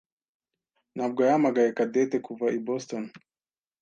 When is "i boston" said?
2.57-3.03